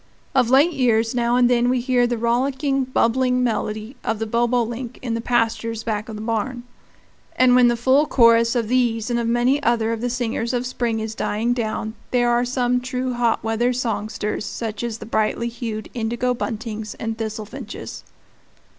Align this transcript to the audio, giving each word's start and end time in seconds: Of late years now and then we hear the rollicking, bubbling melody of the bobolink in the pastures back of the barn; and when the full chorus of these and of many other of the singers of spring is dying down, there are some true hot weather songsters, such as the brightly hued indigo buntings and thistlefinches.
Of 0.33 0.49
late 0.49 0.71
years 0.73 1.13
now 1.13 1.35
and 1.35 1.47
then 1.47 1.69
we 1.69 1.79
hear 1.79 2.07
the 2.07 2.17
rollicking, 2.17 2.85
bubbling 2.85 3.43
melody 3.43 3.95
of 4.03 4.17
the 4.17 4.25
bobolink 4.25 4.97
in 5.03 5.13
the 5.13 5.21
pastures 5.21 5.83
back 5.83 6.09
of 6.09 6.15
the 6.15 6.23
barn; 6.23 6.63
and 7.35 7.53
when 7.53 7.67
the 7.67 7.77
full 7.77 8.07
chorus 8.07 8.55
of 8.55 8.67
these 8.67 9.11
and 9.11 9.19
of 9.19 9.27
many 9.27 9.61
other 9.61 9.91
of 9.91 10.01
the 10.01 10.09
singers 10.09 10.53
of 10.53 10.65
spring 10.65 10.99
is 10.99 11.13
dying 11.13 11.53
down, 11.53 11.93
there 12.09 12.31
are 12.31 12.45
some 12.45 12.81
true 12.81 13.13
hot 13.13 13.43
weather 13.43 13.71
songsters, 13.73 14.43
such 14.43 14.81
as 14.83 14.97
the 14.97 15.05
brightly 15.05 15.49
hued 15.49 15.87
indigo 15.93 16.33
buntings 16.33 16.95
and 16.95 17.15
thistlefinches. 17.19 18.01